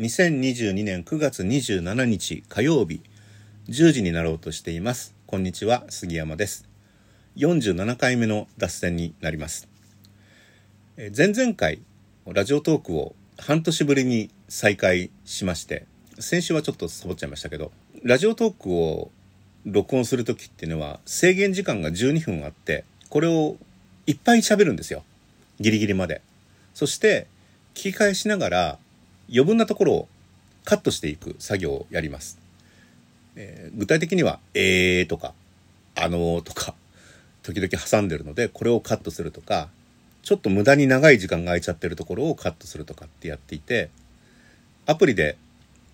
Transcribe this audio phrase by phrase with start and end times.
[0.00, 3.00] 2022年9月27日火曜日
[3.68, 5.14] 10時になろうとしています。
[5.24, 6.68] こんにちは杉山です。
[7.36, 9.68] 47回目の脱線になります。
[10.96, 11.80] え前々回
[12.26, 15.86] ラジオトークを半年ぶりに再開しまして
[16.18, 17.70] 先週はちょっとサボっちゃいましたけど
[18.02, 19.12] ラジオトークを
[19.64, 23.58] 録音する時っていうのは制限時間が12分あってこれを
[24.08, 25.04] いっぱい喋るんですよ。
[25.60, 26.20] ギリギリまで。
[26.74, 27.28] そして
[27.74, 28.78] 聞き返しながら
[29.28, 30.08] 余分なところを
[30.64, 32.38] カットしていく作業をやります。
[33.36, 35.34] えー、具体的には、えーとか、
[35.96, 36.74] あのーとか、
[37.42, 39.68] 時々挟んでるので、これをカットするとか、
[40.22, 43.90] ちょっと無駄に長い時間が空いちゃってるところをカットするとかってやっていて、
[44.86, 45.36] アプリで、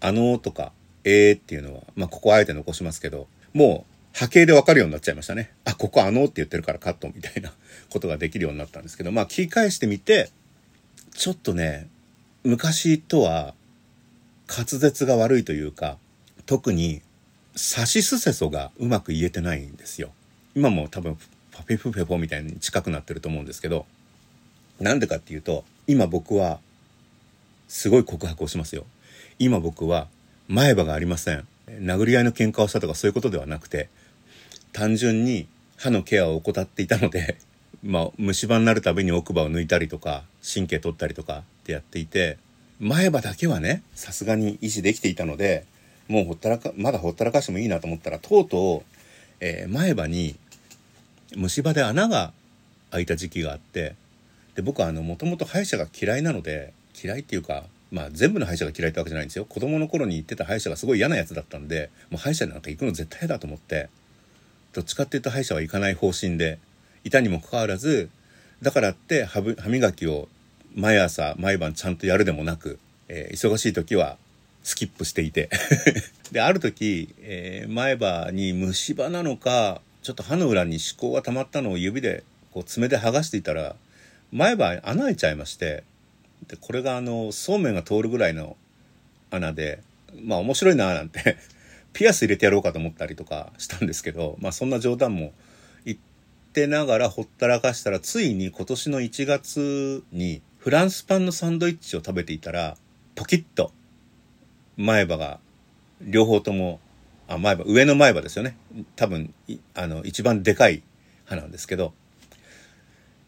[0.00, 0.72] あのーとか、
[1.04, 5.52] えーっていうのは、まあ、ここあえて残しますけど、もう波形でわかるようになっちゃいましたね。
[5.64, 7.52] あ、ここあのーって言ってるからカットみたいな
[7.90, 10.30] ことができるようになったんですけど、まあ、聞き返してみて、
[11.14, 11.88] ちょっとね、
[12.46, 13.54] 昔とは
[14.48, 15.98] 滑舌が悪いというか
[16.46, 17.02] 特に
[17.56, 20.10] サシスセソがうまく言えてないんですよ。
[20.54, 21.18] 今も多分
[21.50, 23.84] パピフフェフォみたいに近くなってると思うんですけど
[24.78, 26.60] なんでかっていうと今僕は
[27.66, 28.84] すごい告白をしますよ。
[29.40, 30.06] 今僕は
[30.46, 31.48] 前歯がありません。
[31.66, 33.88] 殴り合いの喧嘩をしたとかそういうことではなくて
[34.72, 37.38] 単純に歯のケアを怠っていたので
[37.82, 42.38] まあ虫歯になるたびに奥歯を抜いたりとか神経取ったりとかってやっていて
[42.80, 45.64] 前歯だけはねさすがに維持できていたので
[46.08, 48.94] もうほったらかまだほったらかしてもいいなと思ったらとうとう、
[49.40, 50.36] えー、前歯に
[51.34, 52.32] 虫歯で穴が
[52.90, 53.94] 開いた時期があって
[54.54, 59.44] で僕はあのもともと歯医者が嫌いなので嫌いっていうかまあ全部の歯医者が嫌いってわけじゃないんですよ。
[59.44, 63.88] 子供の頃に行ってた歯医者がすごい嫌なやつだったんでもう歯医者なんか行くの絶対だと思って
[64.72, 66.58] どっちかっていうと歯医者は行かない方針で
[67.04, 68.10] いたにもかかわらず
[68.62, 70.28] だからって歯磨きを
[70.76, 72.78] 毎朝毎晩ちゃんとやるでもなく、
[73.08, 74.18] えー、忙しい時は
[74.62, 75.48] スキップしていて。
[76.32, 83.76] である時、えー、前歯に虫歯なのかちょっと歯の裏に歯垢が溜まったのを指でこう爪で剥がしていたら
[84.32, 85.84] 前歯穴開いちゃいまして
[86.48, 88.56] でこれがあのそうめんが通るぐらいの
[89.30, 89.80] 穴で
[90.20, 91.36] まあ面白いななんて
[91.92, 95.32] ピアス入れてやろうかと思ったりとかしたんですけどまあそんな冗談も
[95.84, 95.98] 言っ
[96.52, 102.76] てながらほったらかしたらついに今年の1月にフランスパンのサンドイッチを食べていたら、
[103.14, 103.70] ポキッと
[104.76, 105.38] 前歯が
[106.00, 106.80] 両方とも、
[107.28, 108.56] あ、前歯、上の前歯ですよね。
[108.96, 109.32] 多分、
[109.74, 110.82] あの、一番でかい
[111.24, 111.94] 歯なんですけど、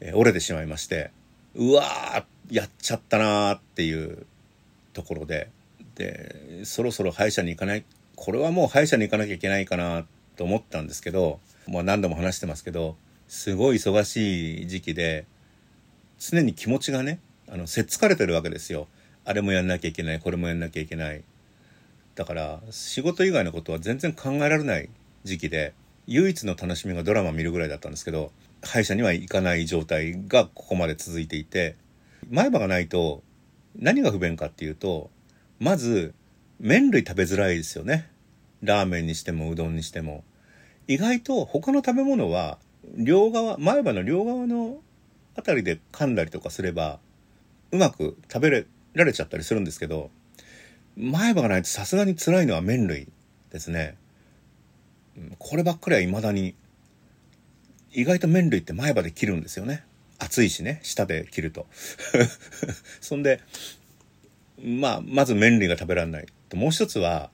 [0.00, 1.12] えー、折れてしまいまして、
[1.54, 4.26] うわー、やっちゃったなーっていう
[4.92, 5.48] ところで、
[5.94, 7.84] で、そろそろ歯医者に行かない、
[8.16, 11.38] これはもう歯医者に行かなきゃいけないかなと思ったんですけど、
[11.68, 12.96] もう何度も話してますけど、
[13.28, 15.24] すごい忙しい時期で、
[16.18, 17.20] 常に気持ちがね、
[17.50, 18.88] あのせっつかれてるわけですよ。
[19.24, 21.22] あれもやんなきゃいけないこれもやんなきゃいけない。
[22.14, 24.88] だから仕事以外のことは全然考えられない
[25.24, 25.72] 時期で
[26.06, 28.32] 唯一の楽しみがドラマ見るぐらいだったんですけど
[28.62, 31.76] 歯医者には行かない状態がここまで続いていて
[32.28, 33.22] 前歯がないと
[33.76, 35.10] 何が不便かっていうと
[35.60, 36.14] まず
[36.58, 38.10] 麺類食べづらいですよね。
[38.62, 40.24] ラーメンにしてもうどんにしても。
[40.88, 42.58] 意外と他の食べ物は
[42.96, 44.78] 両側前歯の両側の
[45.36, 46.98] あたりで噛んだりとかすれば
[47.70, 50.10] うまく食べられちゃったりするんですけど
[50.96, 53.08] 前歯がないとさすがに辛いのは麺類
[53.52, 53.96] ですね。
[55.38, 56.54] こればっかりは未だに
[57.92, 59.84] 意外と麺類って前歯で切るんですよね。
[60.18, 61.66] 熱いしね舌で切ると。
[63.00, 63.40] そんで
[64.60, 66.56] まあまず麺類が食べられないと。
[66.56, 67.30] もう一つは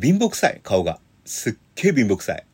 [0.00, 0.98] 貧乏くさい顔が。
[1.26, 2.46] すっげえ貧乏くさい。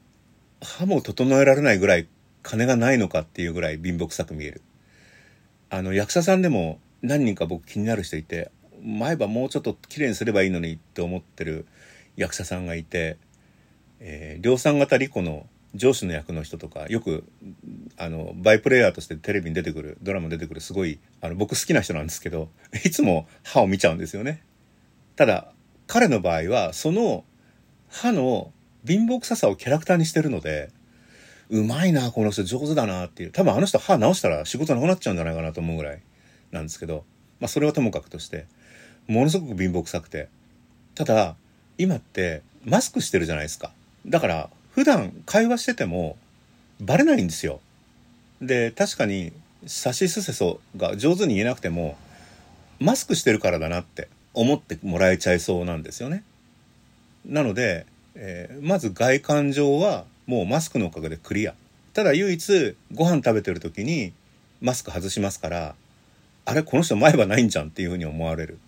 [0.60, 2.08] 歯も整えられないぐらい
[2.42, 4.62] 金がないのかっていうぐらい貧乏くさく見える。
[5.70, 8.50] あの役者さんでも何人か僕気になる人いて
[8.82, 11.66] 前歯もうちょっと綺麗にすればいいのにって思ってる
[12.16, 13.16] 役者さんがいて、
[14.00, 17.24] えー、量産型リコの上司の役の人とかよく
[17.96, 22.48] あのバイプレイヤーとしてテレビに出てくるドラマ出てくるすごいあの僕好きな人なんですけど
[22.84, 24.42] いつも歯を見ちゃうんですよね。
[25.16, 25.52] ただ
[25.86, 27.24] 彼の場合はその
[27.88, 28.52] 歯の
[28.86, 30.70] 貧乏臭さをキャラクターにしてるので
[31.50, 36.02] うまいなこの人上手だなっていう多分あの人歯直したら仕事なくなっちゃうんじゃないかなと思うぐらい
[36.52, 37.04] なんですけど、
[37.40, 38.46] まあ、それはともかくとして
[39.08, 40.28] ものすごく貧乏くさくて
[40.94, 41.34] ただ
[41.78, 43.72] 今ってマスクしてるじゃないですか。
[44.06, 46.16] だから普段会話してても
[46.80, 47.60] バレないんですよ。
[48.40, 49.32] で確かに
[49.66, 51.96] 「さしすせそ」が上手に言えなくても
[52.78, 56.24] マスクしてるからだなって思ってもらえちゃいそうなんですよね。
[57.24, 61.54] なので、えー、まず外観上はもうマスクのおかげでクリア。
[61.94, 64.12] ただ唯一ご飯食べてる時に
[64.60, 65.74] マスク外しますから
[66.44, 68.58] あれこの人前歯ないんじゃんっていうふうに思われる。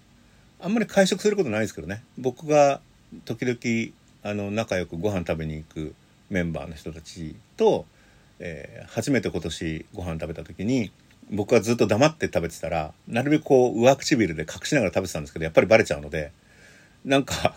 [0.61, 2.03] あんまり会食することないですけどね。
[2.19, 2.81] 僕が
[3.25, 3.93] 時々
[4.23, 5.95] あの仲良くご飯食べに行く
[6.31, 7.85] メンバーの人たちと、
[8.39, 10.91] えー、初めて今年ご飯食べた時に
[11.31, 16.33] 僕はずっと黙って食べてたらなるべくこう上唇で隠しながら食べてたんですけどやっぱりバレちゃうので
[17.05, 17.55] なんか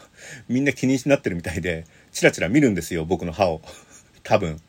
[0.50, 3.62] みんな気になってるみたいでチラチラ見るんですよ僕の歯を。
[4.24, 4.60] 多分。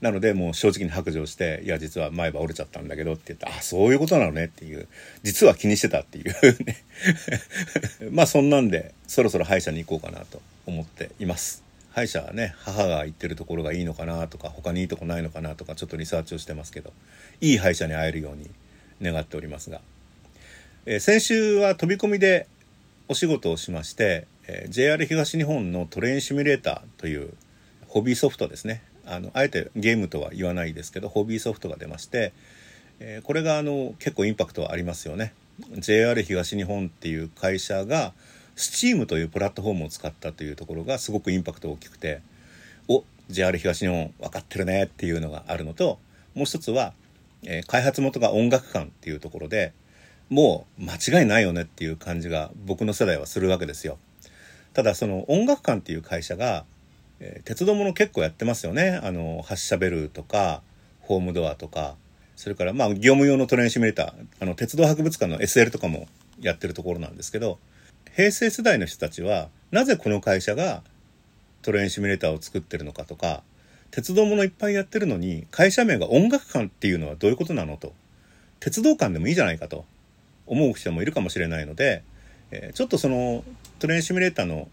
[0.00, 4.88] なのでもう正直に白状して「いや実は前歯折れちゃったんだけど」って言って「あそういうことなのね」っていう
[5.22, 6.76] 実は気にしてたっていうね。
[8.10, 11.62] まあそんなんでそろそろ歯医者に行こうかなと思っています。
[11.94, 16.92] 歯医者はね母が行ってるところがいいのかなとか他にいいとこないのかなとかちょっとリサーチをしてますけど
[17.40, 18.50] いい歯医者に会えるように
[19.00, 19.80] 願っておりますが、
[20.86, 22.48] えー、先週は飛び込みで
[23.08, 27.32] お仕事をしまして、えー、JR 東日本のトレインシミュレーターという
[27.86, 28.82] ホビーソフトですね。
[29.06, 32.32] あのあえてゲームとは言わないですけどホビーソフトが出まして、
[33.00, 35.32] えー、これがあの結構インパクトはありますよね
[35.78, 38.12] JR 東日本っていう会社が
[38.56, 42.20] Steam というプラットフォームを使ったというところがすごくインパクト大きくて
[42.88, 45.98] お JR 東日本分かってるねっていうのがあるのと
[46.34, 46.92] もう一つは、
[47.44, 49.72] えー、開発元が音楽館っていうところで
[50.30, 53.98] もう間違いないよねっていう感じが僕の世代はするわけですよ。
[54.72, 56.64] ただその音楽館っていう会社が
[57.24, 59.00] えー、鉄道もの結構やってますよね。
[59.02, 60.62] あの発車ベルとか
[61.00, 61.96] ホームドアとか。
[62.36, 64.26] それからまあ業務用のトレインシミュレーター。
[64.40, 66.08] あの鉄道博物館の SL とかも
[66.40, 67.58] やってるところなんですけど
[68.14, 70.82] 平成世代の人たちはなぜこの会社が
[71.62, 73.42] トレインシミュレーターを作ってるのかとか
[73.90, 77.92] 鉄道ものいっぱいやってるのに会社名が音楽館っていうのはどういうことなのと
[78.60, 79.84] 鉄道館でもいいじゃないかと
[80.46, 82.02] 思う人もいるかもしれないので、
[82.50, 83.44] えー、ちょっとその
[83.78, 84.68] トレインシミュレーターの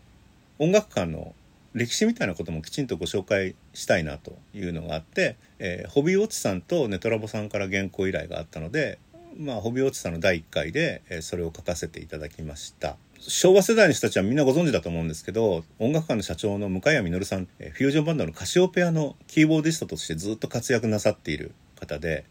[0.60, 1.34] 音楽館の
[1.74, 9.00] 歴史みたいなこともきちんとご紹介したいなというのがあって、えー、ホビーウォッチさんとネトラボさんから原稿依頼があったので、
[9.38, 12.98] まあ、ホビーウォッチさんの第1回で、えー、それを書かせていただきました。
[13.22, 22.26] 昭和世代の人たちはみんなご存知だと思うんですけど音楽館の社長の向谷実さんフュージョンバンドのカシオペアのキーボーディストとしてずっと活躍なさっている方で、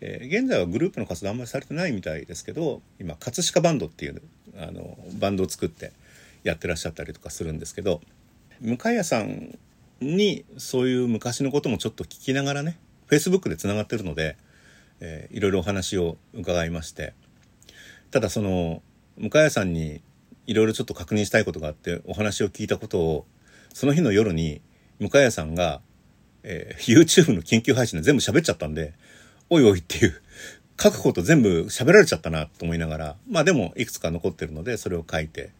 [0.00, 4.20] えー、現在はグループの活動あんまりされてないみたいですけど今葛飾バンドっていう
[4.58, 5.92] あのバンドを作って
[6.42, 8.00] やってらっしゃったりとかするんですけど
[8.60, 9.58] 向谷さん
[10.00, 12.78] にそういう昔のこともちょっと聞きながらね
[13.08, 14.36] Facebook でつながってるので、
[15.00, 17.14] えー、いろいろお話を伺いまして。
[18.10, 18.80] ただその
[19.16, 20.00] 向谷さんに
[20.46, 23.26] いろいろちょっと確認したいことがあってお話を聞いたことを
[23.72, 24.60] その日の夜に
[25.00, 25.80] 向谷さんが、
[26.44, 28.94] えー、YouTube の緊急配信で全部喋っちゃったんで
[29.50, 30.22] おいおいっていう
[30.80, 35.50] 書くこと全部喋られちゃったなと思いながらまあでもいくつか残ってるのでそれを書いて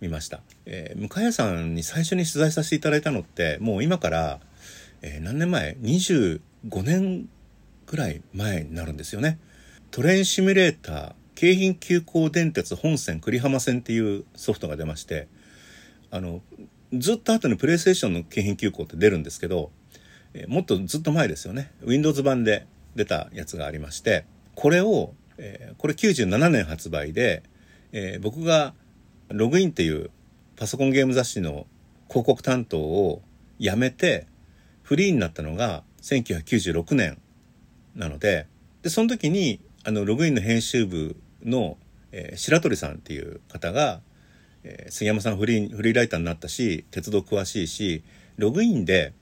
[0.00, 0.40] 見ました。
[0.66, 4.40] えー、向谷さんに最初に取材させていただいたのって、もう今から、
[5.02, 6.40] えー、何年前 ?25
[6.82, 7.28] 年
[7.86, 9.38] ぐらい前になるんですよね。
[9.90, 15.28] トレインシミュレーター、京浜急行電鉄本線栗浜線っていうソフトが出まして、
[16.10, 16.42] あの、
[16.92, 19.70] ずっと後にプレイステーションの京浜急行って出るんですけど、
[20.34, 21.72] えー、もっとずっと前ですよね。
[21.82, 24.24] Windows 版で出たやつがありまして、
[24.54, 27.42] これを、えー、これ97年発売で、
[27.92, 28.74] えー、僕が
[29.28, 30.10] ログインっていう
[30.56, 31.66] パソコンゲーム雑誌の
[32.08, 33.22] 広告担当を
[33.58, 34.26] 辞めて
[34.82, 37.20] フリーになったのが1996年
[37.94, 38.46] なので
[38.82, 41.76] でその時にあのログインの編集部の、
[42.12, 44.00] えー、白鳥さんっていう方が、
[44.64, 48.02] えー、杉山さんフリーフリーライターになったし鉄道詳しいし
[48.36, 49.12] ログインで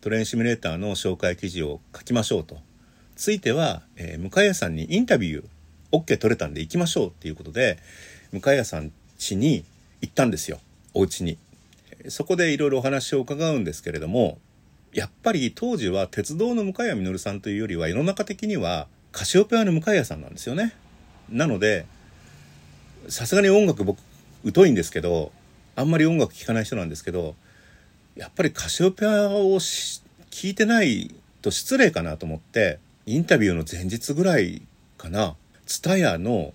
[0.00, 2.58] トレインシミュレーターの紹介記事を書きましょうと。
[3.16, 5.44] ついては、えー、向谷さんにインタビュー
[5.92, 7.78] OK 取れたんで行きましょうっていうことで
[8.32, 8.90] 向谷さん
[9.24, 9.64] 地に
[10.02, 10.60] 行ったんですよ。
[10.92, 11.38] お家に。
[12.08, 14.38] そこでいろいろお話を伺うんですけれども
[14.92, 20.74] やっぱり当時は鉄道の向谷実さんというよりは世の中的にはカシオペアの向谷さんなんですよね。
[21.30, 21.86] なので
[23.08, 23.98] さすがに音楽僕
[24.54, 25.32] 疎いんですけど
[25.76, 27.34] あんまり音楽聴かない人なんですけど
[28.16, 34.62] やっぱりカシオペアを聞いてないと失礼かなと思ってインタビューの前日ぐらい
[34.98, 35.34] かな
[35.66, 36.52] 蔦屋の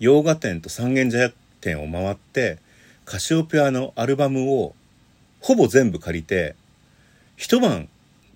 [0.00, 2.58] 洋画店と三軒茶屋店を回って
[3.04, 4.74] カシオペアのアルバムを
[5.40, 6.56] ほぼ全部借りて
[7.36, 7.88] 一晩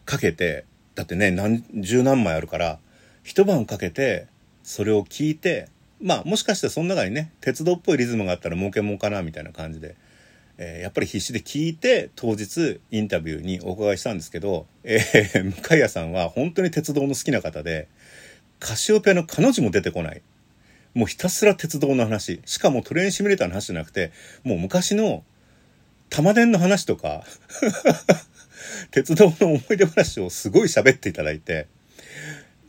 [0.04, 0.64] かけて
[0.94, 2.78] だってね何十何枚あるから
[3.22, 4.26] 一晩かけて
[4.62, 5.68] それを聞いて
[6.00, 9.94] まあもしかしてその中にね鉄道っぽいリズムがあったら儲けもんかなみたいな感じで、
[10.58, 17.88] えー、やっぱり必死で聞いて当日インタビューにお伺いしたんですけど、えー、向谷さんは本当に鉄道の好きな方で
[18.58, 20.22] カシオペアの彼女も出てこない。
[20.94, 22.40] もうひたすら鉄道の話。
[22.44, 24.12] しかもトレインシミュレーターの話じゃなくて、
[24.44, 25.25] もう昔の
[26.11, 27.25] 玉電の話とか
[28.90, 31.66] 鉄道の思い出話をすごい喋っていただいて、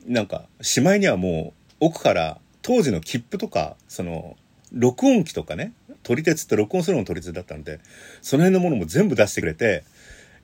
[0.08, 4.38] なんか、しまいにはもう奥から当時の切符とか、その、
[4.72, 7.80] 録音機とかね、撮り鉄って録音するのも撮り鉄だったんで
[8.22, 9.84] その辺のものも全部出してくれて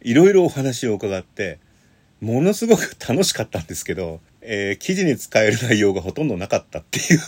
[0.01, 1.59] いろいろお話を伺って
[2.21, 7.19] ものすごく楽しかったんですけど、えー、記事に使える内容がほとんどなかったっていう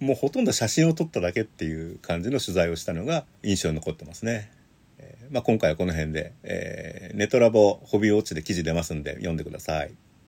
[0.04, 4.50] もうほとんど写真を撮っただけっていう感じの取材をしたのが印象に残ってますね。
[4.98, 9.92] えー、まあ、今回はこの辺で、えー、ネトラボホビーウォッチで記事出ますんで読んでください。